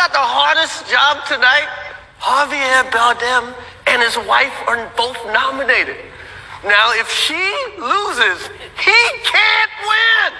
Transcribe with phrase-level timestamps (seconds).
[0.00, 1.68] got the hardest job tonight?
[2.24, 3.52] Javier Bardem
[3.84, 6.00] and his wife are both nominated.
[6.64, 7.36] Now, if she
[7.76, 8.48] loses,
[8.80, 10.32] he can't win.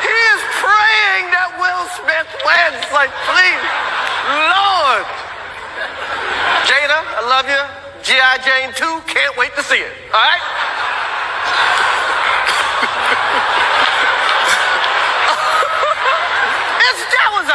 [0.00, 2.80] he is praying that Will Smith wins.
[2.88, 3.64] Like, please,
[4.48, 5.04] Lord.
[6.64, 7.64] Jada, I love you.
[8.00, 8.40] G.I.
[8.40, 9.92] Jane 2, can't wait to see it.
[10.08, 10.40] All right?
[16.88, 17.04] It's,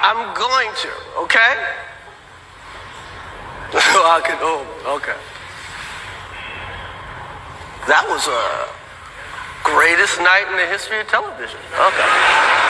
[0.00, 0.92] I'm going to,
[1.24, 1.52] okay?
[3.76, 5.16] I can, oh, okay.
[7.86, 8.68] That was a
[9.62, 11.60] greatest night in the history of television.
[11.78, 12.69] Okay.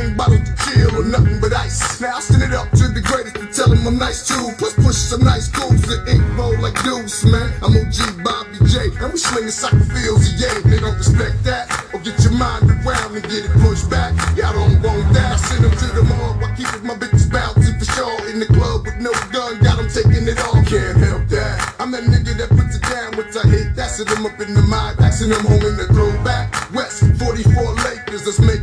[0.00, 2.00] Champagne bottles to chill or nothing but ice.
[2.00, 4.52] Now I send it up to the greatest and tell him I'm nice too.
[4.58, 7.52] Plus push some nice goons and ink roll like deuce, man.
[7.62, 10.54] I'm OG Bobby J, and we slinging soccer fields, yeah.
[10.64, 14.14] They don't respect that, or get your mind around and get it pushed back.
[14.36, 15.32] Y'all don't want that.
[15.32, 18.28] I send them to the mall keep keeping my bitches bouncing for sure.
[18.28, 20.62] In the club with no gun, got them taking it all.
[20.64, 21.74] Can't help that.
[21.78, 23.74] I'm that nigga that puts it down, which I hate.
[23.74, 26.52] That's it, I'm up in the mind, axing them home in the throwback.
[26.72, 28.59] West 44 Lakers, let's make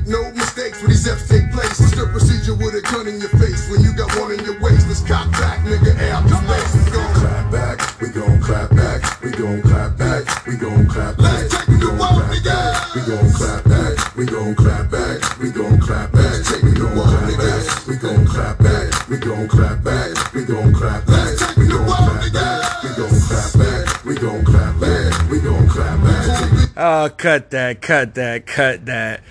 [1.07, 1.79] no mistakes when these F's take place.
[1.79, 4.59] What's the procedure with a gun in your face when you got one in your
[4.59, 4.87] waist?
[4.87, 6.75] Let's cock back, nigga, air out this place.
[6.75, 7.01] Let's go.
[7.15, 11.55] Clap back, we gon' clap back, we gon' clap back, we gon' clap back, Let's
[11.55, 15.79] take we gon' clap back, we gon' clap back, we gon' clap back, we gon'
[15.79, 20.33] clap back, take we gon' clap back, we gon' clap back, we gon' clap back,
[20.33, 22.33] we gon' clap Let's back, take we gon' clap nigga.
[22.33, 26.69] back, we gon' clap back, we gon' clap back, we gon' clap back.
[26.77, 29.21] Oh, cut that, cut that, cut that.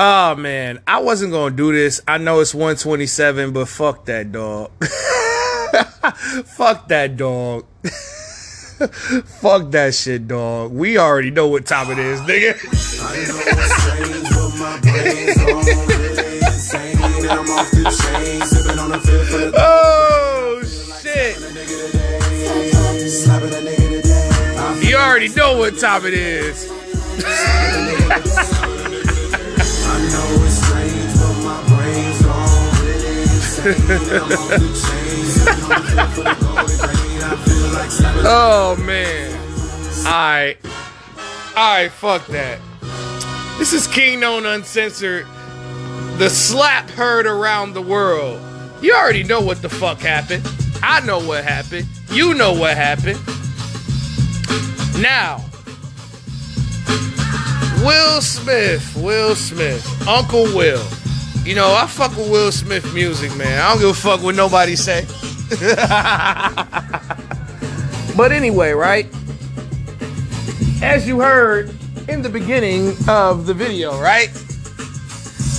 [0.00, 2.00] Oh man, I wasn't gonna do this.
[2.06, 4.70] I know it's 127, but fuck that dog.
[6.46, 7.66] fuck that dog.
[9.40, 10.70] fuck that shit, dog.
[10.70, 12.54] We already know what time it is, nigga.
[19.58, 20.62] oh
[21.02, 21.40] shit.
[24.88, 26.70] You already know what time it is.
[38.30, 39.34] Oh man.
[40.06, 40.58] Alright.
[41.56, 42.58] Alright, fuck that.
[43.58, 45.26] This is King Known Uncensored.
[46.18, 48.40] The slap heard around the world.
[48.80, 50.46] You already know what the fuck happened.
[50.82, 51.86] I know what happened.
[52.10, 53.18] You know what happened.
[55.02, 55.44] Now,
[57.84, 60.84] Will Smith, Will Smith, Uncle Will.
[61.44, 63.60] You know, I fuck with Will Smith music, man.
[63.60, 65.06] I don't give a fuck what nobody say.
[68.16, 69.06] but anyway, right?
[70.82, 71.72] As you heard
[72.08, 74.30] in the beginning of the video, right?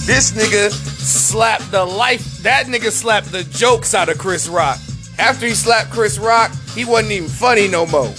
[0.06, 2.40] This nigga slapped the life.
[2.40, 4.78] That nigga slapped the jokes out of Chris Rock.
[5.18, 8.08] After he slapped Chris Rock, he wasn't even funny no more.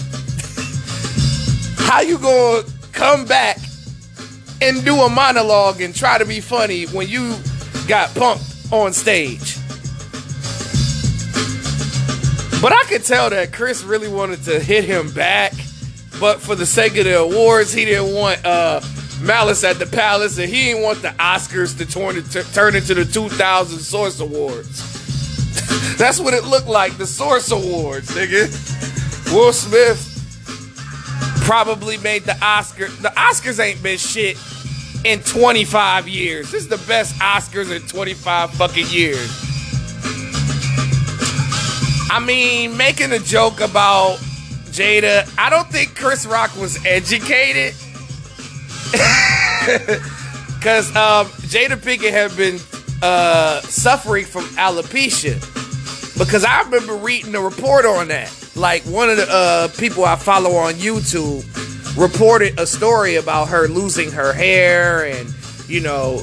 [1.87, 2.63] How you gonna
[2.93, 3.59] come back
[4.63, 7.37] and do a monologue and try to be funny when you
[7.89, 9.57] got pumped on stage?
[12.61, 15.53] But I could tell that Chris really wanted to hit him back,
[16.21, 18.83] but for the sake of the awards, he didn't want uh,
[19.23, 22.93] Malice at the Palace, and he didn't want the Oscars to turn, to turn into
[22.93, 25.97] the 2000 Source Awards.
[25.97, 26.99] That's what it looked like.
[26.99, 28.53] The Source Awards, nigga.
[29.33, 30.07] Will Smith
[31.45, 32.89] probably made the Oscar.
[32.89, 34.37] The Oscars ain't been shit
[35.05, 36.51] in 25 years.
[36.51, 39.31] This is the best Oscars in 25 fucking years.
[42.13, 44.19] I mean, making a joke about
[44.71, 47.75] Jada, I don't think Chris Rock was educated.
[50.61, 52.61] Because um, Jada Pinkett had been
[53.03, 55.41] uh, suffering from alopecia.
[56.19, 58.31] Because I remember reading a report on that.
[58.55, 61.45] Like, one of the uh, people I follow on YouTube
[62.01, 65.33] reported a story about her losing her hair and,
[65.69, 66.17] you know,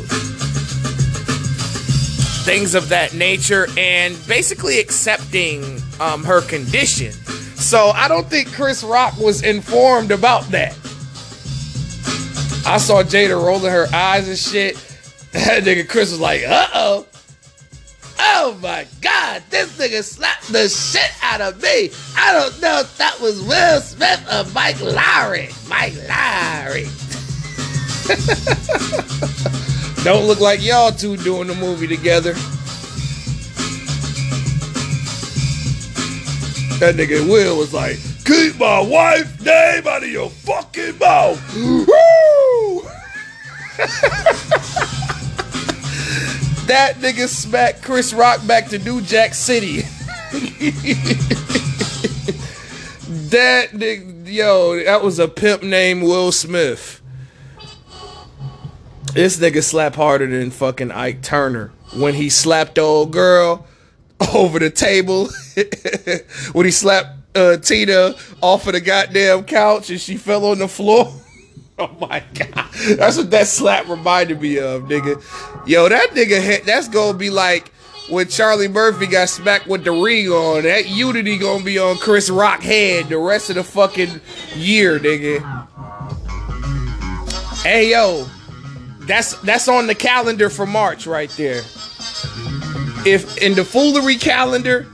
[2.43, 7.11] things of that nature and basically accepting um, her condition.
[7.11, 10.73] So I don't think Chris Rock was informed about that.
[12.65, 14.83] I saw Jada rolling her eyes and shit.
[15.33, 17.05] That nigga Chris was like, uh oh.
[18.19, 21.91] Oh my god, this nigga slapped the shit out of me.
[22.15, 25.51] I don't know if that was Will Smith or Mike Lowrey.
[25.69, 26.87] Mike Lowrey.
[30.03, 32.33] don't look like y'all two doing the movie together.
[36.79, 41.55] That nigga Will was like, keep my wife's name out of your fucking mouth.
[41.55, 42.83] Woo!
[46.67, 49.81] that nigga smacked Chris Rock back to New Jack City.
[53.29, 57.01] that nigga, yo, that was a pimp named Will Smith.
[59.13, 63.65] This nigga slapped harder than fucking Ike Turner when he slapped the old girl
[64.35, 65.29] over the table.
[66.51, 70.67] when he slapped uh, Tina off of the goddamn couch and she fell on the
[70.67, 71.13] floor.
[71.79, 75.21] Oh my god, that's what that slap reminded me of, nigga.
[75.67, 77.71] Yo, that nigga, that's gonna be like
[78.09, 80.63] when Charlie Murphy got smacked with the ring on.
[80.63, 84.21] That unity gonna be on Chris Rock head the rest of the fucking
[84.55, 85.67] year, nigga.
[87.61, 88.25] Hey yo,
[89.01, 91.61] that's that's on the calendar for March right there.
[93.05, 94.87] If in the foolery calendar,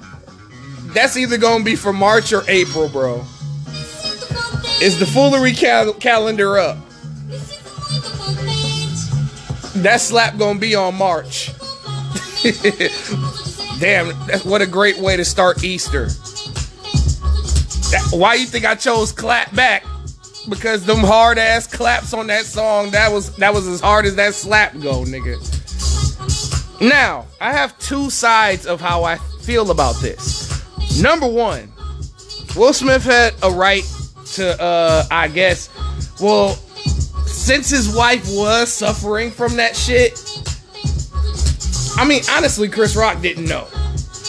[0.87, 3.25] that's either gonna be for March or April, bro.
[4.83, 6.75] Is the foolery cal- calendar up?
[9.75, 11.51] That slap gonna be on March.
[13.79, 16.07] Damn, that's what a great way to start Easter.
[17.91, 19.85] That, why you think I chose clap back?
[20.49, 24.17] Because them hard ass claps on that song, that was that was as hard as
[24.17, 25.39] that slap go, nigga.
[26.81, 31.01] Now, I have two sides of how I feel about this.
[31.01, 31.71] Number one,
[32.57, 33.85] Will Smith had a right
[34.33, 35.69] to, uh, I guess,
[36.21, 36.55] well,
[37.25, 40.19] since his wife was suffering from that shit,
[41.97, 43.67] I mean, honestly, Chris Rock didn't know.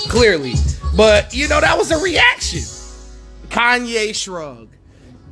[0.08, 0.54] Clearly.
[0.96, 2.60] But, you know, that was a reaction.
[3.48, 4.68] Kanye shrug.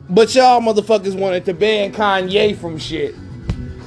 [0.09, 3.15] But y'all motherfuckers wanted to ban Kanye from shit.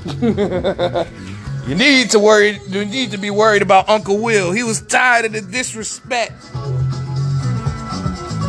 [1.68, 4.52] you need to worry, you need to be worried about Uncle Will.
[4.52, 6.34] He was tired of the disrespect.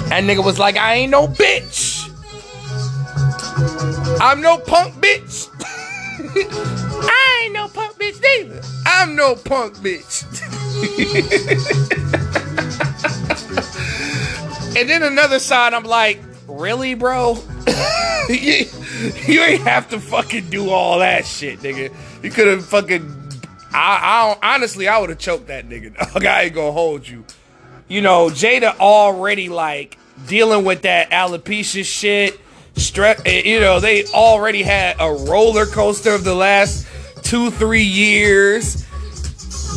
[0.08, 1.85] That nigga was like, I ain't no bitch.
[4.20, 5.48] I'm no punk bitch.
[7.08, 8.60] I ain't no punk bitch neither.
[8.84, 10.24] I'm no punk bitch.
[14.76, 17.38] and then another side, I'm like, really, bro?
[18.28, 18.66] you,
[19.26, 21.94] you ain't have to fucking do all that shit, nigga.
[22.22, 23.10] You could have fucking.
[23.72, 25.96] I, I honestly, I would have choked that nigga.
[25.96, 26.26] Dog.
[26.26, 27.24] I ain't gonna hold you.
[27.88, 29.96] You know, Jada already like
[30.26, 32.38] dealing with that alopecia shit
[32.78, 36.86] Eh, you know, they already had a roller coaster of the last
[37.22, 38.86] two, three years.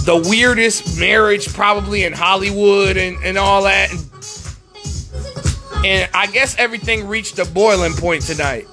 [0.06, 3.92] The weirdest marriage probably in Hollywood and, and all that.
[3.92, 8.68] And, and I guess everything reached a boiling point tonight.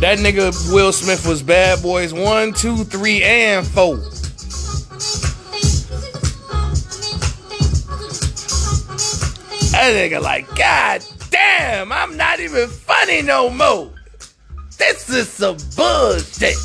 [0.00, 3.96] That nigga Will Smith was bad boys one, two, three, and four.
[9.72, 13.90] That nigga like, God damn, I'm not even funny no more.
[14.78, 16.56] This is some bullshit.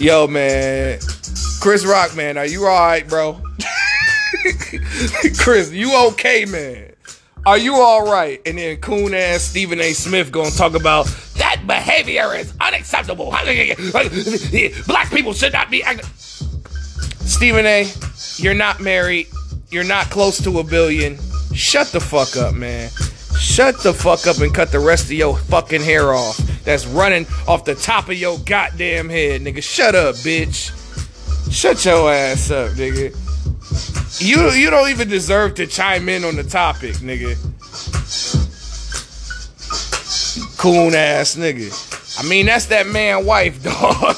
[0.00, 0.98] Yo, man.
[1.60, 3.40] Chris Rock, man, are you alright, bro?
[5.38, 6.92] Chris, you okay, man?
[7.46, 8.40] Are you alright?
[8.46, 9.92] And then coon ass Stephen A.
[9.92, 13.30] Smith gonna talk about that behavior is unacceptable.
[14.86, 15.84] Black people should not be.
[17.20, 17.86] Stephen A.,
[18.36, 19.28] you're not married.
[19.70, 21.18] You're not close to a billion.
[21.54, 22.90] Shut the fuck up, man.
[23.38, 26.36] Shut the fuck up and cut the rest of your fucking hair off.
[26.64, 29.62] That's running off the top of your goddamn head, nigga.
[29.62, 30.72] Shut up, bitch.
[31.52, 33.14] Shut your ass up, nigga.
[34.20, 37.36] You you don't even deserve to chime in on the topic, nigga.
[40.58, 41.70] Coon ass nigga.
[42.18, 44.16] I mean, that's that man wife, dog.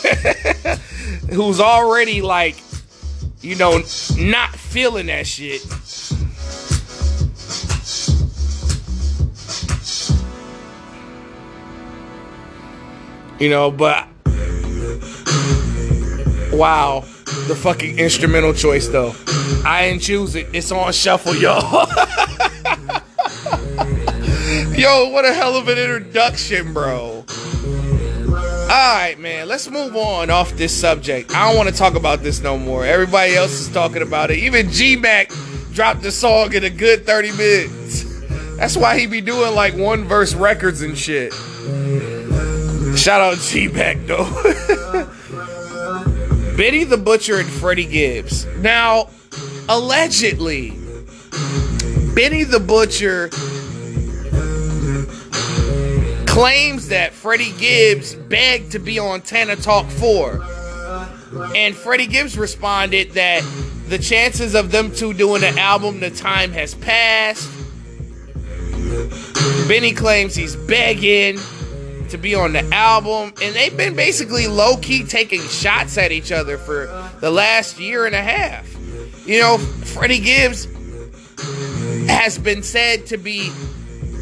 [1.31, 2.57] Who's already like,
[3.40, 3.83] you know,
[4.16, 5.62] not feeling that shit.
[13.38, 14.09] You know, but
[16.52, 17.00] wow,
[17.49, 19.14] the fucking instrumental choice though.
[19.64, 20.47] I didn't choose it.
[20.55, 21.87] It's on shuffle, y'all.
[24.75, 27.25] Yo, what a hell of an introduction, bro.
[28.71, 31.35] Alright, man, let's move on off this subject.
[31.35, 32.87] I don't want to talk about this no more.
[32.87, 34.38] Everybody else is talking about it.
[34.38, 35.31] Even G Mac
[35.73, 38.05] dropped the song in a good 30 minutes.
[38.57, 41.35] That's why he be doing like one verse records and shit.
[43.07, 44.25] Shout out G Mac though.
[46.57, 48.47] Benny the Butcher and Freddie Gibbs.
[48.57, 49.11] Now,
[49.69, 50.71] allegedly,
[52.17, 53.29] Benny the Butcher
[56.27, 60.43] claims that Freddie Gibbs begged to be on Tana Talk 4.
[61.55, 63.45] And Freddie Gibbs responded that
[63.87, 67.49] the chances of them two doing an album, the time has passed.
[69.69, 71.39] Benny claims he's begging
[72.11, 76.33] to be on the album, and they've been basically low key taking shots at each
[76.33, 76.87] other for
[77.21, 78.67] the last year and a half.
[79.27, 80.67] You know, Freddie Gibbs
[82.09, 83.51] has been said to be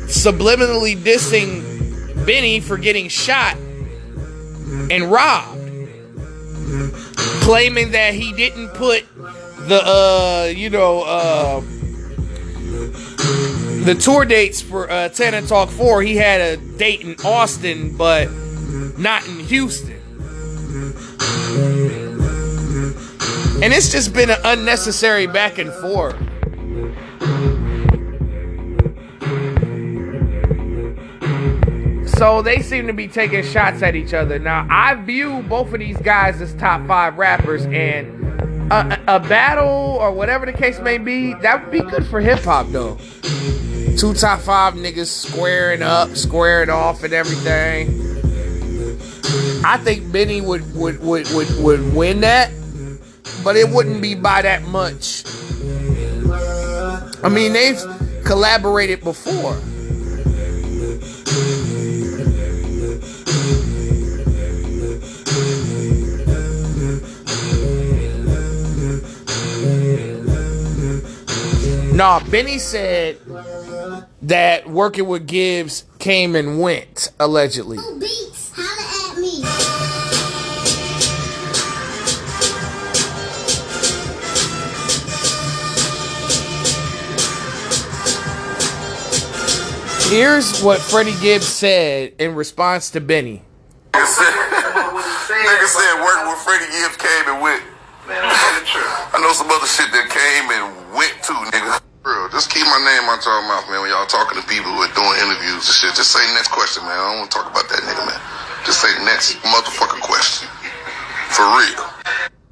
[0.07, 5.61] subliminally dissing Benny for getting shot and robbed,
[7.43, 9.05] claiming that he didn't put
[9.69, 11.61] the uh, you know uh,
[13.85, 16.03] the tour dates for uh, Tana Talk Four.
[16.03, 18.31] He had a date in Austin, but
[18.99, 20.01] not in Houston.
[23.63, 26.17] And it's just been an unnecessary back and forth.
[32.17, 34.39] So they seem to be taking shots at each other.
[34.39, 39.99] Now, I view both of these guys as top five rappers, and a, a battle
[40.01, 42.99] or whatever the case may be, that would be good for hip hop, though.
[43.97, 48.01] Two top five niggas squaring up, squaring off, and everything.
[49.65, 52.51] I think Benny would would would would, would win that,
[53.43, 55.25] but it wouldn't be by that much.
[57.23, 57.81] I mean, they've
[58.25, 59.57] collaborated before.
[71.95, 73.24] Nah, Benny said
[74.29, 77.77] that working with Gibbs came and went, allegedly.
[77.79, 79.43] Oh, beats, holla at me.
[90.15, 93.43] Here's what Freddie Gibbs said in response to Benny.
[93.93, 94.07] Nigga
[95.67, 97.63] said, working with Freddie Gibbs came and went.
[98.09, 101.24] Man, I know some other shit that came and went
[103.15, 105.95] out your mouth, man, when y'all talking to people who are doing interviews and shit.
[105.95, 106.99] Just say next question, man.
[106.99, 108.19] I don't want to talk about that nigga, man.
[108.67, 110.51] Just say next motherfucking question.
[111.31, 111.87] For real.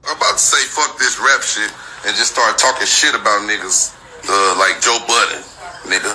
[0.07, 1.67] I'm about to say fuck this rap shit
[2.07, 3.91] and just start talking shit about niggas
[4.31, 5.43] uh, like Joe Budden,
[5.91, 6.15] nigga.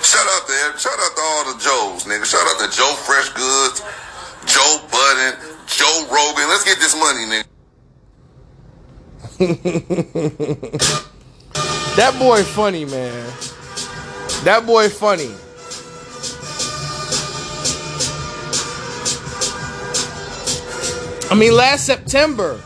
[0.00, 0.72] Shout out there.
[0.80, 2.24] Shout out to all the Joes, nigga.
[2.24, 3.84] Shout out to Joe Fresh Goods,
[4.48, 5.36] Joe Budden,
[5.68, 6.48] Joe Rogan.
[6.48, 7.44] Let's get this money, nigga.
[11.96, 13.24] That boy funny, man.
[14.42, 15.32] That boy funny.
[21.30, 22.56] I mean, last September,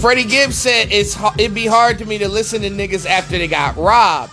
[0.00, 3.48] Freddie Gibbs said it's it'd be hard to me to listen to niggas after they
[3.48, 4.32] got robbed.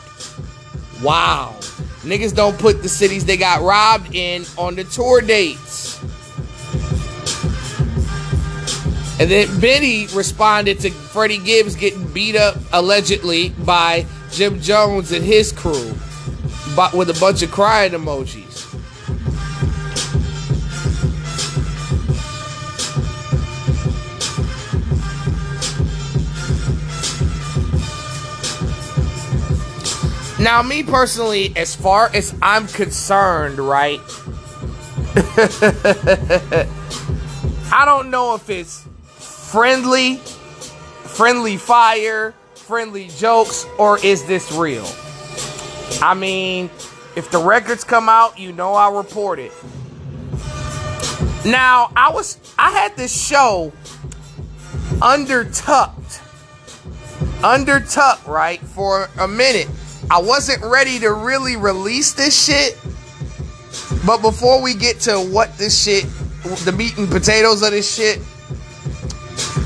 [1.02, 1.56] Wow.
[2.04, 5.73] Niggas don't put the cities they got robbed in on the tour dates.
[9.20, 15.24] And then Benny responded to Freddie Gibbs getting beat up allegedly by Jim Jones and
[15.24, 15.94] his crew,
[16.76, 18.54] but with a bunch of crying emojis.
[30.40, 34.02] Now, me personally, as far as I'm concerned, right?
[37.72, 38.86] I don't know if it's
[39.54, 44.88] friendly, friendly fire, friendly jokes, or is this real?
[46.02, 46.72] I mean,
[47.16, 49.52] if the records come out, you know I'll report it.
[51.46, 53.72] Now, I was I had this show
[54.94, 56.22] undertucked.
[57.44, 58.60] Undertucked, right?
[58.60, 59.68] For a minute.
[60.10, 62.76] I wasn't ready to really release this shit.
[64.04, 66.06] But before we get to what this shit,
[66.66, 68.20] the meat and potatoes of this shit,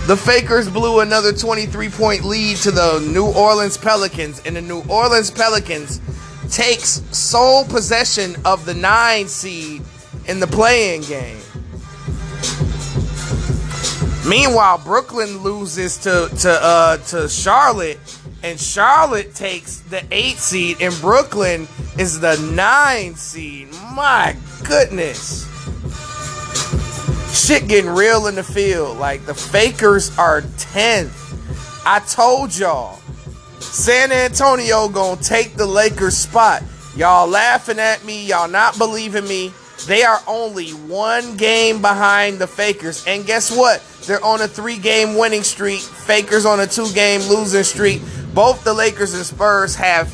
[0.07, 4.81] the Fakers blew another 23 point lead to the New Orleans Pelicans, and the New
[4.89, 5.99] Orleans Pelicans
[6.49, 9.81] takes sole possession of the nine seed
[10.27, 11.37] in the playing game.
[14.27, 17.99] Meanwhile, Brooklyn loses to to uh, to Charlotte,
[18.43, 23.69] and Charlotte takes the eight seed, and Brooklyn is the nine seed.
[23.93, 25.47] My goodness,
[27.37, 28.97] shit getting real in the field.
[28.97, 31.13] Like the Fakers are tenth.
[31.85, 32.99] I told y'all,
[33.59, 36.63] San Antonio gonna take the Lakers spot.
[36.95, 38.25] Y'all laughing at me.
[38.25, 39.51] Y'all not believing me.
[39.85, 43.05] They are only one game behind the Fakers.
[43.05, 43.83] And guess what?
[44.05, 45.79] They're on a three game winning streak.
[45.79, 48.01] Fakers on a two game losing streak.
[48.33, 50.11] Both the Lakers and Spurs have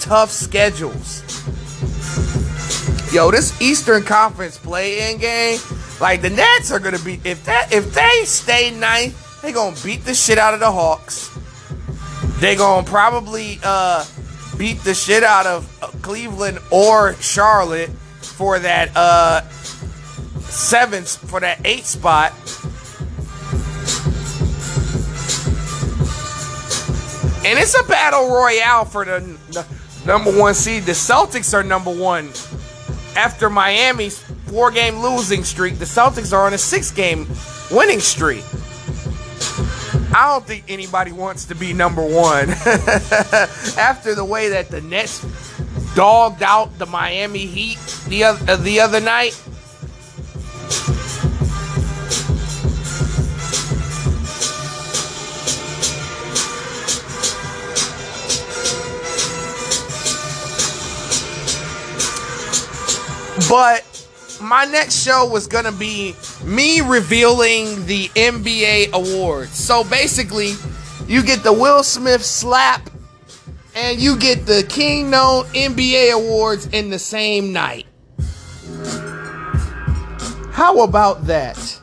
[0.00, 1.22] tough schedules.
[3.12, 5.58] Yo, this Eastern Conference play in game,
[6.00, 10.04] like the Nets are gonna be if that if they stay ninth, they gonna beat
[10.04, 11.30] the shit out of the Hawks.
[12.40, 14.04] They gonna probably uh,
[14.56, 17.90] beat the shit out of uh, Cleveland or Charlotte
[18.20, 19.42] for that uh
[20.40, 22.32] seventh for that eight spot.
[27.42, 29.66] And it's a battle royale for the, the
[30.06, 30.84] number one seed.
[30.84, 32.28] The Celtics are number one.
[33.16, 37.28] After Miami's four game losing streak, the Celtics are on a six game
[37.70, 38.44] winning streak.
[40.12, 42.50] I don't think anybody wants to be number one.
[43.78, 45.24] After the way that the Nets
[45.94, 47.78] dogged out the Miami Heat
[48.08, 49.40] the other, uh, the other night.
[63.48, 63.89] But
[64.50, 69.52] my next show was gonna be me revealing the NBA awards.
[69.52, 70.54] So basically,
[71.06, 72.90] you get the Will Smith slap
[73.76, 77.86] and you get the Kingdom NBA awards in the same night.
[80.50, 81.80] How about that?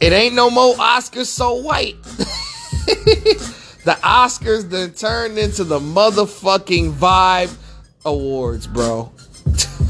[0.00, 2.00] It ain't no more Oscars so white.
[3.82, 7.52] the Oscars then turned into the motherfucking Vibe
[8.04, 9.10] Awards, bro.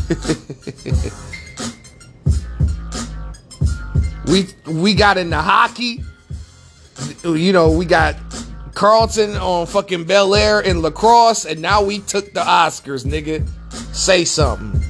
[4.27, 6.03] we we got into hockey.
[7.25, 8.17] You know, we got
[8.75, 13.49] Carlton on fucking Bel Air and lacrosse, and now we took the Oscars, nigga.
[13.95, 14.83] Say something.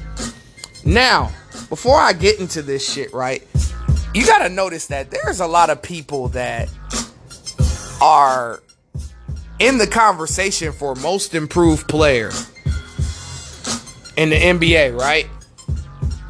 [0.83, 1.31] Now,
[1.69, 3.45] before I get into this shit, right?
[4.13, 6.69] You gotta notice that there's a lot of people that
[8.01, 8.61] are
[9.59, 12.31] in the conversation for most improved player
[14.17, 15.27] in the NBA, right?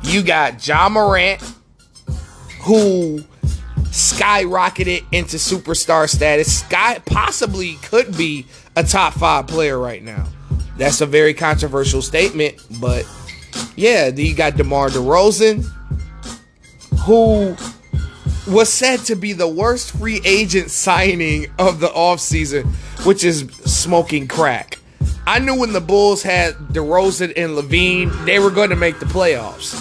[0.04, 1.42] You got Ja Morant,
[2.62, 3.24] who
[3.86, 6.60] skyrocketed into superstar status.
[6.60, 8.46] Sky possibly could be
[8.76, 10.28] a top five player right now.
[10.78, 13.10] That's a very controversial statement, but
[13.76, 15.64] yeah, you got DeMar DeRozan,
[17.06, 17.56] who
[18.52, 22.66] was said to be the worst free agent signing of the offseason,
[23.06, 24.80] which is smoking crack.
[25.28, 29.06] I knew when the Bulls had DeRozan and LaVine, they were going to make the
[29.06, 29.74] playoffs.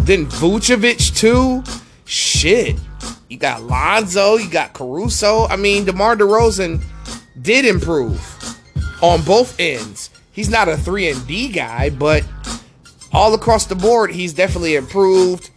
[0.00, 1.62] Then Vucevic too.
[2.04, 2.76] Shit.
[3.28, 5.46] You got Lonzo, you got Caruso.
[5.46, 6.82] I mean, DeMar DeRozan
[7.40, 8.20] did improve
[9.02, 10.10] on both ends.
[10.32, 12.24] He's not a 3 and D guy, but
[13.12, 15.50] all across the board, he's definitely improved.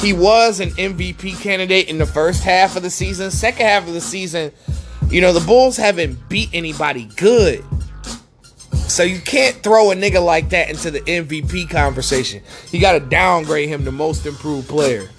[0.00, 3.30] He was an MVP candidate in the first half of the season.
[3.30, 4.52] Second half of the season,
[5.08, 7.64] you know, the Bulls haven't beat anybody good.
[8.96, 12.42] So you can't throw a nigga like that into the MVP conversation.
[12.70, 15.10] You got to downgrade him to most improved player.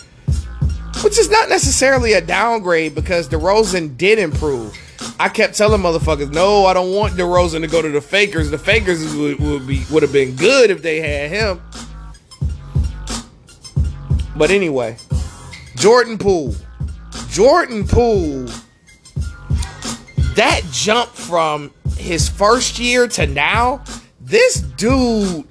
[1.04, 4.76] Which is not necessarily a downgrade because DeRozan did improve.
[5.20, 8.50] I kept telling motherfuckers, no, I don't want DeRozan to go to the Fakers.
[8.50, 11.62] The Fakers would, would be would have been good if they had him.
[14.36, 14.98] But anyway,
[15.76, 16.56] Jordan Poole.
[17.30, 18.48] Jordan Poole.
[20.34, 23.84] That jump from his first year to now,
[24.22, 25.46] this dude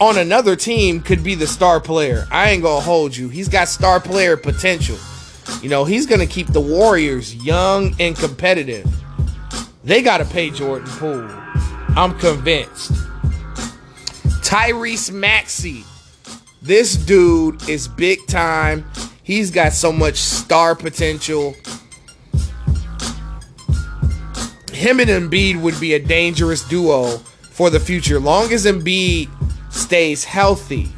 [0.00, 2.26] on another team could be the star player.
[2.30, 3.28] I ain't gonna hold you.
[3.28, 4.98] He's got star player potential.
[5.62, 8.86] You know, he's gonna keep the Warriors young and competitive.
[9.84, 11.28] They gotta pay Jordan Poole.
[11.96, 12.92] I'm convinced.
[14.42, 15.84] Tyrese Maxey.
[16.62, 18.84] This dude is big time.
[19.22, 21.54] He's got so much star potential.
[24.78, 27.18] Him and Embiid would be a dangerous duo
[27.50, 28.20] for the future.
[28.20, 29.28] Long as Embiid
[29.72, 30.88] stays healthy.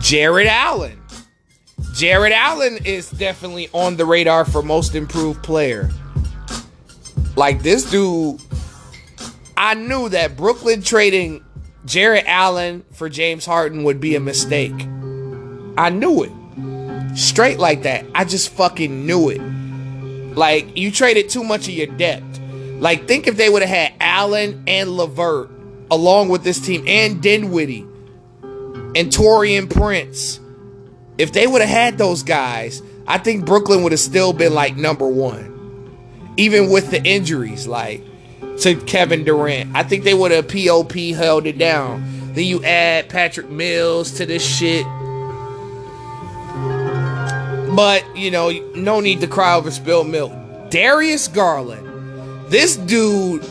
[0.00, 1.00] Jarrett Allen.
[1.94, 5.92] Jarrett Allen is definitely on the radar for most improved player.
[7.36, 8.40] Like this dude,
[9.56, 11.44] I knew that Brooklyn trading
[11.84, 14.74] Jarrett Allen for James Harden would be a mistake.
[15.78, 17.16] I knew it.
[17.16, 18.04] Straight like that.
[18.12, 19.53] I just fucking knew it.
[20.34, 22.40] Like, you traded too much of your depth.
[22.78, 25.50] Like, think if they would have had Allen and LeVert
[25.90, 27.86] along with this team and Dinwiddie
[28.42, 30.40] and Taurean Prince.
[31.18, 34.76] If they would have had those guys, I think Brooklyn would have still been like
[34.76, 35.52] number one.
[36.36, 38.02] Even with the injuries, like
[38.60, 39.74] to Kevin Durant.
[39.74, 42.04] I think they would have POP held it down.
[42.34, 44.86] Then you add Patrick Mills to this shit.
[47.74, 50.32] But, you know, no need to cry over spilled milk.
[50.70, 51.88] Darius Garland.
[52.50, 53.44] This dude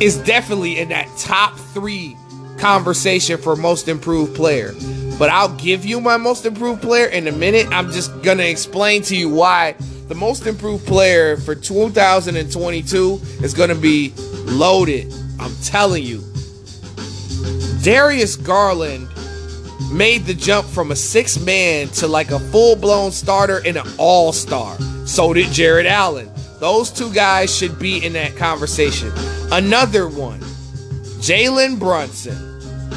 [0.00, 2.16] is definitely in that top three
[2.58, 4.74] conversation for most improved player.
[5.18, 7.66] But I'll give you my most improved player in a minute.
[7.70, 9.74] I'm just going to explain to you why
[10.08, 14.12] the most improved player for 2022 is going to be
[14.44, 15.12] loaded.
[15.40, 16.22] I'm telling you.
[17.82, 19.08] Darius Garland
[19.92, 23.86] made the jump from a six man to like a full blown starter and an
[23.98, 24.76] all star.
[25.06, 26.30] So did Jarrett Allen.
[26.60, 29.12] Those two guys should be in that conversation.
[29.52, 30.40] Another one,
[31.20, 32.36] Jalen Brunson.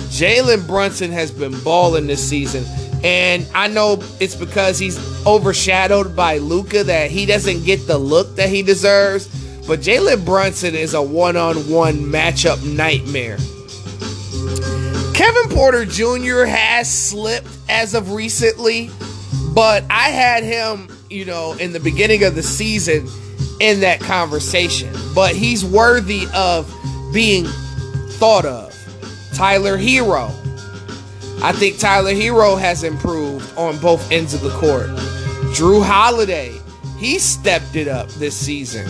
[0.09, 2.65] Jalen Brunson has been balling this season.
[3.03, 8.35] And I know it's because he's overshadowed by Luka that he doesn't get the look
[8.35, 9.27] that he deserves.
[9.67, 13.37] But Jalen Brunson is a one on one matchup nightmare.
[15.21, 16.45] Kevin Porter Jr.
[16.45, 18.89] has slipped as of recently,
[19.53, 23.07] but I had him, you know, in the beginning of the season
[23.59, 24.91] in that conversation.
[25.13, 26.67] But he's worthy of
[27.13, 27.45] being
[28.13, 28.75] thought of.
[29.35, 30.31] Tyler Herro.
[31.43, 34.87] I think Tyler Herro has improved on both ends of the court.
[35.53, 36.59] Jrue Holiday,
[36.97, 38.87] he stepped it up this season.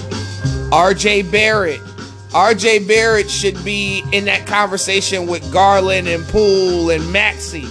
[0.71, 1.81] RJ Barrett.
[2.31, 7.67] RJ Barrett should be in that conversation with Garland and Poole and Maxey.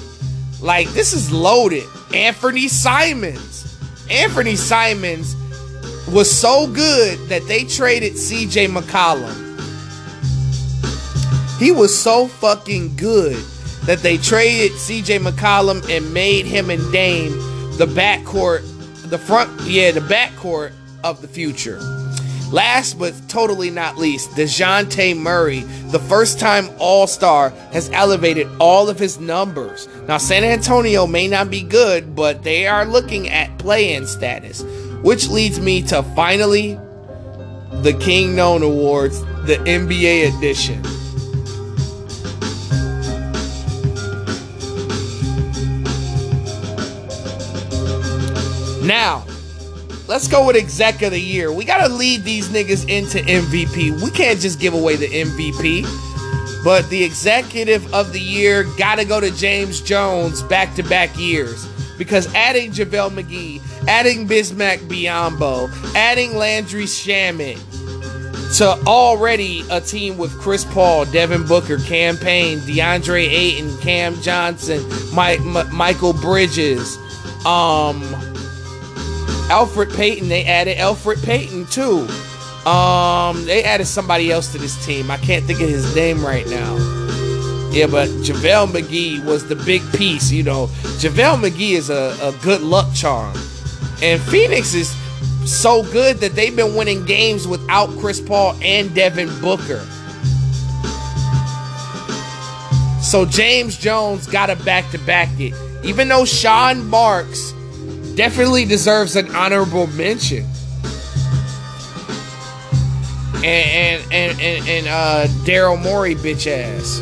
[0.60, 1.84] Like, this is loaded.
[2.14, 3.78] Anthony Simons.
[4.10, 5.34] Anthony Simons
[6.08, 9.48] was so good that they traded CJ McCollum.
[11.58, 13.36] He was so fucking good
[13.84, 17.32] that they traded CJ McCollum and made him and Dame
[17.78, 18.60] the backcourt,
[19.08, 21.78] the front, yeah, the backcourt of the future.
[22.52, 25.60] Last but totally not least, DeJounte Murray,
[25.90, 29.88] the first time All Star, has elevated all of his numbers.
[30.08, 34.62] Now, San Antonio may not be good, but they are looking at play in status,
[35.02, 36.74] which leads me to finally
[37.82, 40.82] the Kingknown Awards, the NBA edition.
[48.84, 49.24] Now,
[50.10, 51.52] let's go with exec of the year.
[51.52, 54.02] We got to lead these niggas into MVP.
[54.02, 55.84] We can't just give away the MVP.
[56.64, 61.16] But the executive of the year got to go to James Jones back to back
[61.16, 61.64] years.
[61.96, 67.58] Because adding JaVale McGee, adding Bismack Biyombo, adding Landry Shamet
[68.58, 74.84] to already a team with Chris Paul, Devin Booker, Cam Payne, DeAndre Ayton, Cam Johnson,
[75.14, 76.96] Mike, M- Michael Bridges,
[77.46, 78.02] um,
[79.50, 80.28] Elfrid Payton.
[80.28, 82.06] They added Alfred Payton too.
[82.68, 85.10] Um, they added somebody else to this team.
[85.10, 86.76] I can't think of his name right now.
[87.72, 90.30] Yeah, but JaVale McGee was the big piece.
[90.30, 90.66] You know,
[91.00, 93.36] JaVale McGee is a, a good luck charm.
[94.02, 94.96] And Phoenix is
[95.44, 99.84] so good that they've been winning games without Chris Paul and Devin Booker.
[103.02, 105.54] So James Jones got to back to back it.
[105.82, 107.52] Even though Sean Marks
[108.20, 110.44] definitely deserves an honorable mention.
[113.36, 116.98] And and and and, and uh, Daryl Morey bitch ass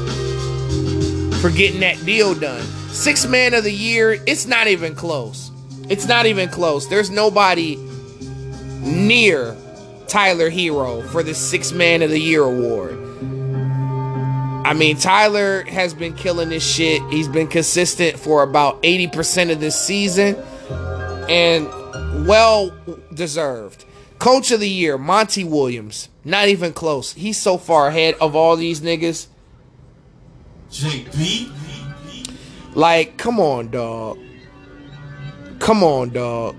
[1.43, 2.63] for getting that deal done.
[2.91, 5.51] Six man of the year, it's not even close.
[5.89, 6.87] It's not even close.
[6.87, 7.75] There's nobody
[8.83, 9.57] near
[10.07, 12.97] Tyler Herro for the six man of the year award.
[14.65, 17.03] I mean, Tyler has been killing this shit.
[17.11, 20.37] He's been consistent for about 80% of this season
[21.29, 21.67] and
[22.27, 22.75] well
[23.15, 23.85] deserved.
[24.19, 26.09] Coach of the year, Monty Williams.
[26.25, 27.13] Not even close.
[27.13, 29.29] He's so far ahead of all these niggas.
[30.71, 31.51] JB?
[32.75, 34.19] Like, come on, dog.
[35.59, 36.57] Come on, dog.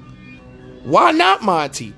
[0.84, 1.94] Why not Monty?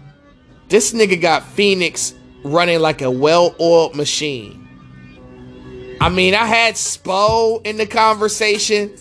[0.67, 4.57] This nigga got Phoenix running like a well-oiled machine.
[6.01, 8.91] I mean, I had Spo in the conversation,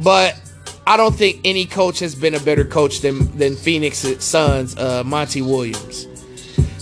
[0.00, 0.38] but
[0.86, 5.02] I don't think any coach has been a better coach than than Phoenix Suns uh,
[5.04, 6.06] Monty Williams.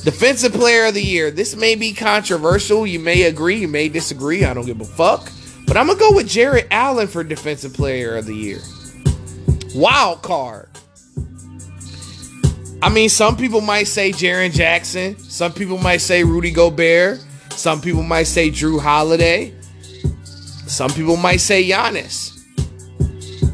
[0.02, 1.30] Defensive Player of the Year.
[1.30, 2.84] This may be controversial.
[2.84, 3.56] You may agree.
[3.56, 4.44] You may disagree.
[4.44, 5.30] I don't give a fuck.
[5.66, 8.58] But I'm gonna go with Jarrett Allen for Defensive Player of the Year.
[9.74, 10.68] Wild card.
[12.82, 15.16] I mean, some people might say Jaren Jackson.
[15.16, 17.24] Some people might say Rudy Gobert.
[17.50, 19.54] Some people might say Jrue Holiday.
[20.66, 22.41] Some people might say Giannis.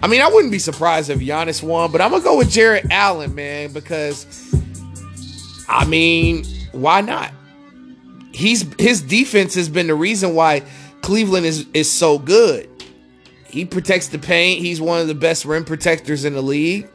[0.03, 2.87] I mean, I wouldn't be surprised if Giannis won, but I'm gonna go with Jarrett
[2.91, 4.27] Allen, man, because
[5.69, 7.33] I mean, why not?
[8.33, 10.63] He's his defense has been the reason why
[11.03, 12.69] Cleveland is is so good.
[13.47, 14.61] He protects the paint.
[14.61, 16.89] He's one of the best rim protectors in the league.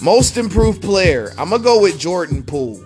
[0.00, 1.32] Most improved player.
[1.38, 2.84] I'm gonna go with Jordan Poole.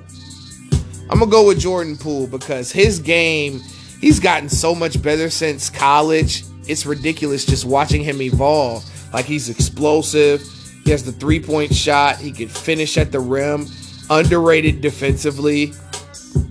[1.10, 3.60] I'm gonna go with Jordan Poole because his game,
[4.02, 6.44] he's gotten so much better since college.
[6.68, 8.84] It's ridiculous just watching him evolve.
[9.14, 10.42] Like he's explosive.
[10.84, 12.18] He has the three point shot.
[12.18, 13.66] He can finish at the rim.
[14.10, 15.72] Underrated defensively.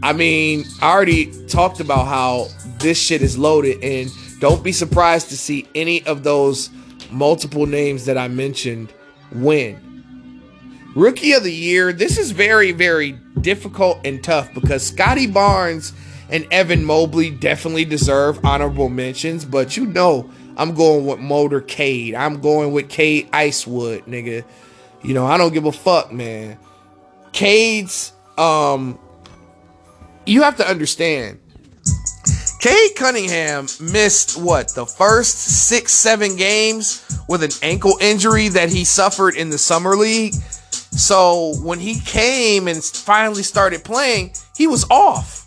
[0.01, 2.47] I mean, I already talked about how
[2.79, 4.09] this shit is loaded, and
[4.39, 6.71] don't be surprised to see any of those
[7.11, 8.91] multiple names that I mentioned
[9.31, 9.79] win.
[10.95, 13.11] Rookie of the year, this is very, very
[13.41, 15.93] difficult and tough because Scottie Barnes
[16.31, 22.15] and Evan Mobley definitely deserve honorable mentions, but you know I'm going with Motorcade.
[22.15, 24.43] I'm going with Cade Icewood, nigga.
[25.03, 26.57] You know, I don't give a fuck, man.
[27.33, 28.97] Cade's um
[30.25, 31.39] you have to understand.
[32.59, 38.85] Cade Cunningham missed what the first six, seven games with an ankle injury that he
[38.85, 40.35] suffered in the summer league.
[40.91, 45.40] So when he came and finally started playing, he was off.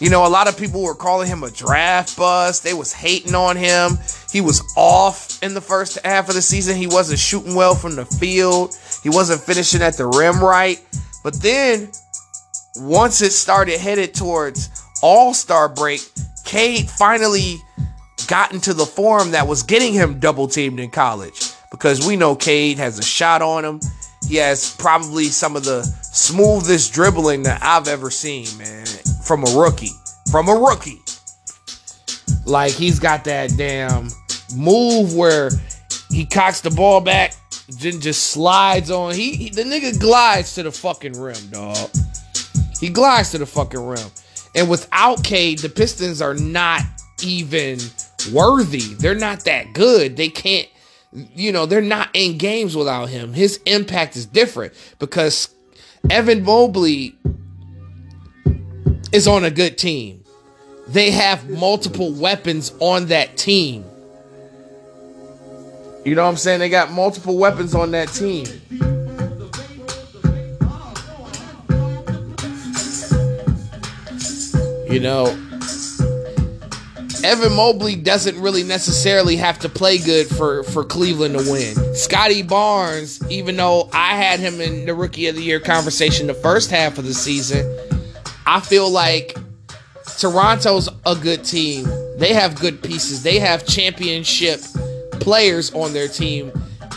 [0.00, 2.64] You know, a lot of people were calling him a draft bust.
[2.64, 3.98] They was hating on him.
[4.32, 6.76] He was off in the first half of the season.
[6.76, 8.74] He wasn't shooting well from the field.
[9.02, 10.82] He wasn't finishing at the rim right.
[11.22, 11.90] But then
[12.76, 14.70] once it started headed towards
[15.02, 16.00] All-Star break,
[16.46, 17.56] Cade finally
[18.26, 22.34] got into the form that was getting him double teamed in college because we know
[22.34, 23.80] Cade has a shot on him.
[24.26, 28.86] He has probably some of the smoothest dribbling that I've ever seen, man,
[29.30, 29.92] from a rookie.
[30.32, 31.00] From a rookie.
[32.46, 34.08] Like he's got that damn
[34.56, 35.50] move where
[36.10, 37.36] he cocks the ball back,
[37.80, 39.14] then just slides on.
[39.14, 41.76] He, he the nigga glides to the fucking rim, dog.
[42.80, 44.10] He glides to the fucking rim.
[44.56, 46.82] And without Cade, the Pistons are not
[47.22, 47.78] even
[48.32, 48.94] worthy.
[48.94, 50.16] They're not that good.
[50.16, 50.66] They can't
[51.12, 53.32] you know, they're not in games without him.
[53.32, 55.54] His impact is different because
[56.10, 57.14] Evan Mobley
[59.12, 60.24] is on a good team.
[60.88, 63.84] They have multiple weapons on that team.
[66.04, 66.60] You know what I'm saying?
[66.60, 68.46] They got multiple weapons on that team.
[74.90, 75.26] You know,
[77.22, 81.94] Evan Mobley doesn't really necessarily have to play good for, for Cleveland to win.
[81.94, 86.34] Scottie Barnes, even though I had him in the rookie of the year conversation the
[86.34, 87.66] first half of the season,
[88.46, 89.36] I feel like
[90.18, 91.86] Toronto's a good team.
[92.18, 93.22] They have good pieces.
[93.22, 94.60] They have championship
[95.12, 96.52] players on their team.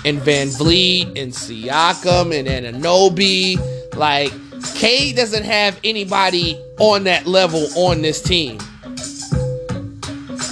[0.05, 3.57] And VanVleet and Siakam and Anunoby.
[3.95, 4.33] Like,
[4.75, 8.57] Cade doesn't have anybody on that level on this team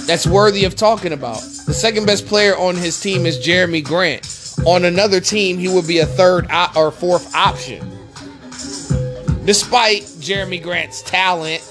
[0.06, 1.40] that's worthy of talking about.
[1.66, 4.54] The second best player on his team is Jerami Grant.
[4.66, 7.91] On another team, he would be a third or fourth option.
[9.44, 11.62] Despite Jerami Grant's talent,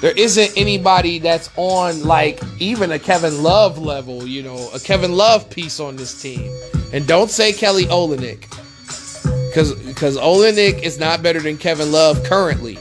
[0.00, 5.16] there isn't anybody that's on like even a Kevin Love level, you know, a Kevin
[5.16, 6.52] Love piece on this team.
[6.92, 8.48] And don't say Kelly Olynyk.
[9.54, 12.78] Cause because Olynyk is not better than Kevin Love currently.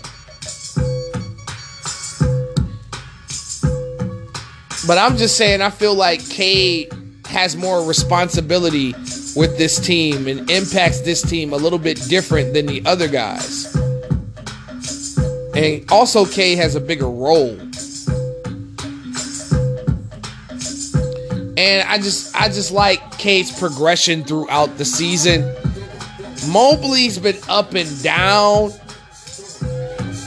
[4.86, 6.92] But I'm just saying, I feel like Cade
[7.26, 8.94] has more responsibility
[9.36, 13.76] with this team and impacts this team a little bit different than the other guys.
[15.56, 17.60] And also, K has a bigger role.
[21.56, 25.56] And I just, I just like Cade's progression throughout the season.
[26.50, 28.72] Mobley's been up and down.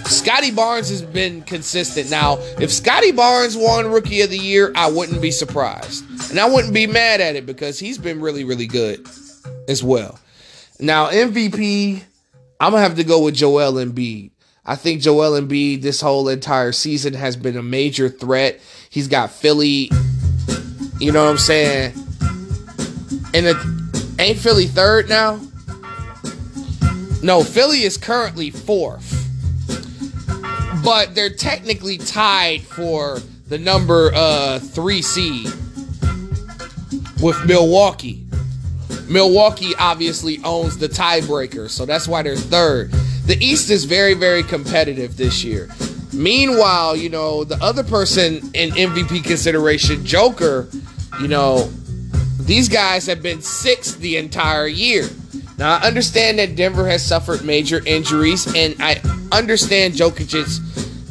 [0.08, 2.10] Scottie Barnes has been consistent.
[2.10, 6.04] Now, if Scottie Barnes won Rookie of the Year, I wouldn't be surprised.
[6.30, 9.06] And I wouldn't be mad at it because he's been really, really good
[9.68, 10.18] as well.
[10.78, 12.02] Now, MVP,
[12.60, 14.30] I'm going to have to go with Joel Embiid.
[14.64, 18.60] I think Joel Embiid this whole entire season has been a major threat.
[18.90, 19.90] He's got Philly,
[20.98, 21.92] you know what I'm saying?
[23.32, 23.56] And it,
[24.18, 25.40] ain't Philly third now?
[27.22, 29.25] No, Philly is currently fourth.
[30.86, 33.18] But they're technically tied for
[33.48, 35.46] the number uh, three seed
[37.20, 38.24] with Milwaukee.
[39.08, 42.92] Milwaukee obviously owns the tiebreaker, so that's why they're third.
[43.26, 45.68] The East is very, very competitive this year.
[46.12, 50.68] Meanwhile, you know, the other person in MVP consideration, Joker,
[51.20, 51.68] you know,
[52.38, 55.08] these guys have been sixth the entire year.
[55.58, 59.00] Now, I understand that Denver has suffered major injuries, and I
[59.32, 60.60] understand Jokic's,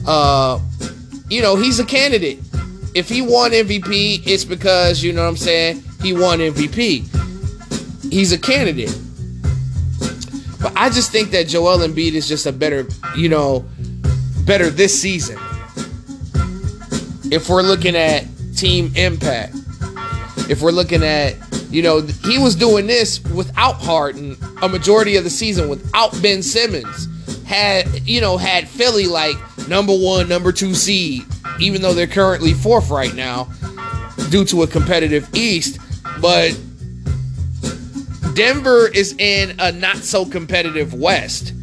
[0.08, 0.60] uh,
[1.30, 2.40] you know, he's a candidate.
[2.94, 7.12] If he won MVP, it's because, you know what I'm saying, he won MVP.
[8.12, 8.96] He's a candidate.
[10.62, 13.66] But I just think that Joel Embiid is just a better, you know,
[14.46, 15.38] better this season.
[17.32, 19.56] If we're looking at team impact,
[20.50, 21.36] if we're looking at,
[21.70, 26.42] you know, he was doing this without Harden a majority of the season, without Ben
[26.42, 27.08] Simmons.
[27.46, 29.36] Had, you know, had Philly like
[29.68, 31.24] number one, number two seed,
[31.60, 33.50] even though they're currently fourth right now
[34.30, 35.80] due to a competitive East.
[36.22, 36.58] But
[38.34, 41.54] Denver is in a not so competitive West.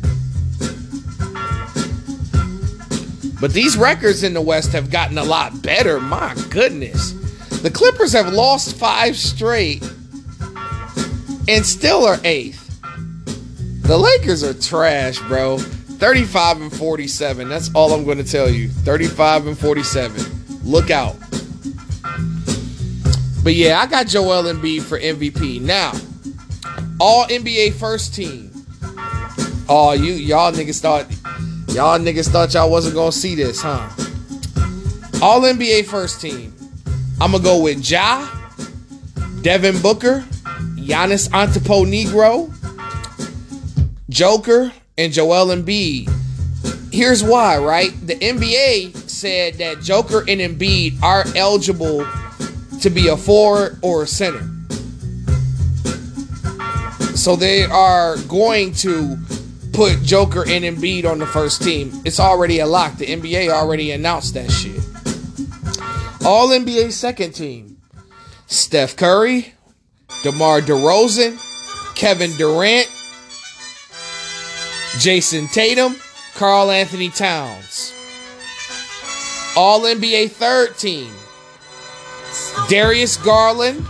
[3.41, 6.01] But these records in the West have gotten a lot better.
[6.01, 7.13] My goodness.
[7.63, 9.83] The Clippers have lost five straight
[11.49, 12.59] and still are eighth.
[13.83, 15.59] The Lakers are trash, bro.
[15.59, 17.49] 35 and 47.
[17.49, 18.69] That's all I'm going to tell you.
[18.69, 20.25] 35 and 47.
[20.65, 21.15] Look out.
[23.45, 25.61] But yeah, I got Joel Embiid for MVP.
[25.61, 25.93] Now,
[26.99, 28.51] all NBA first team.
[29.69, 31.09] Oh, you y'all niggas thought
[31.75, 33.89] y'all niggas thought y'all wasn't gonna see this, huh?
[35.21, 36.53] All NBA first team.
[37.23, 38.29] I'm gonna go with Ja,
[39.43, 40.25] Devin Booker,
[40.75, 42.53] Giannis Antetokounmpo,
[44.09, 46.11] Joker, and Joel Embiid.
[46.93, 47.93] Here's why, right?
[48.05, 52.05] The NBA said that Joker and Embiid are eligible
[52.81, 54.43] to be a forward or a center.
[57.15, 59.17] So they are going to
[59.73, 61.93] put Joker and Embiid on the first team.
[62.05, 62.97] It's already a lock.
[62.97, 64.72] The NBA already announced that shit.
[66.25, 67.79] All NBA second team.
[68.47, 69.55] Steph Curry,
[70.23, 71.37] DeMar DeRozan,
[71.97, 72.87] Kevin Durant,
[74.99, 75.97] Jayson Tatum,
[76.35, 77.93] Karl Anthony Towns.
[79.57, 81.13] All NBA third team.
[82.69, 83.85] Darius Garland,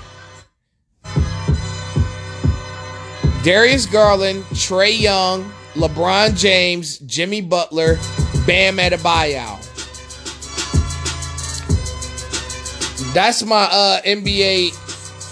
[3.45, 7.97] Darius Garland, Trae Young, LeBron James, Jimmy Butler,
[8.47, 9.62] Bam Adebayo.
[13.13, 14.73] That's my uh, NBA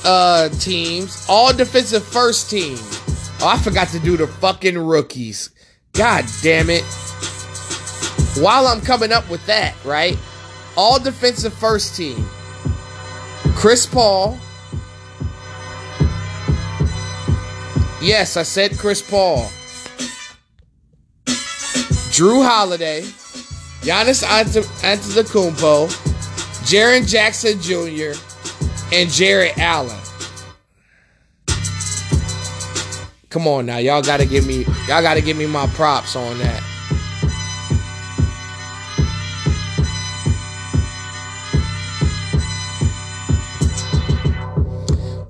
[0.05, 1.27] uh, teams.
[1.29, 2.77] All defensive first team.
[3.41, 5.51] Oh, I forgot to do the fucking rookies.
[5.93, 6.83] God damn it.
[8.39, 10.17] While I'm coming up with that, right?
[10.77, 12.27] All defensive first team.
[13.55, 14.39] Chris Paul.
[18.01, 19.51] Yes, I said Chris Paul.
[22.13, 23.03] Jrue Holiday.
[23.83, 26.10] Giannis Antetokounmpo.
[26.65, 28.19] Jaren Jackson Jr.
[28.95, 29.97] and Jarrett Allen.
[33.29, 36.63] Come on now, y'all gotta give me y'all gotta give me my props on that.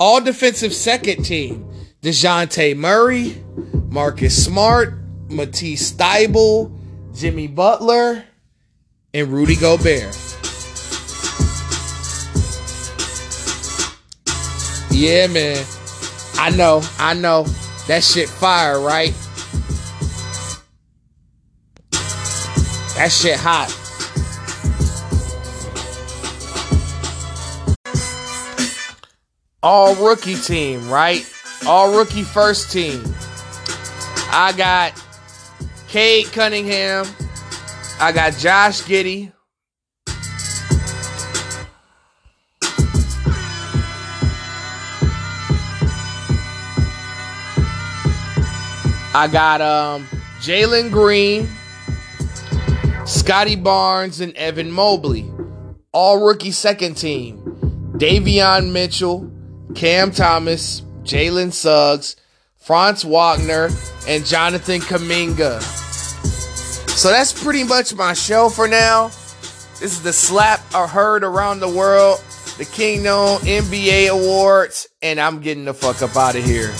[0.01, 1.67] All defensive second team.
[2.01, 3.45] DeJounte Murray,
[3.91, 4.95] Marcus Smart,
[5.29, 6.75] Matisse Thybulle,
[7.15, 8.25] Jimmy Butler,
[9.13, 10.30] and Rudy Gobert.
[15.01, 15.65] Yeah, man.
[16.35, 17.45] I know, I know.
[17.89, 19.15] That shit fire, right?
[21.91, 23.75] That shit hot.
[29.63, 31.27] All rookie team, right?
[31.67, 33.03] All rookie first team.
[34.31, 35.03] I got
[35.89, 37.07] Cade Cunningham.
[37.99, 39.33] I got Josh Giddey.
[49.21, 50.07] I got um
[50.41, 51.47] Jalen Green.
[53.05, 55.31] Scottie Barnes and Evan Mobley.
[55.93, 57.37] All rookie second team.
[57.99, 59.31] Davion Mitchell,
[59.75, 62.17] Cam Thomas, Jalen Suggs,
[62.57, 63.69] Franz Wagner,
[64.09, 65.61] and Jonathan Kuminga.
[66.89, 69.09] So that's pretty much my show for now.
[69.09, 72.25] This is the slap I heard around the world,
[72.57, 76.73] the Kingdom NBA Awards, and I'm getting the fuck up out of here.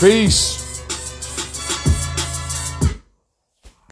[0.00, 0.59] Peace.